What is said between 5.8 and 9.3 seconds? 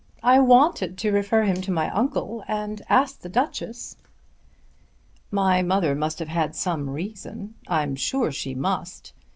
must have had some reason. I'm sure she must.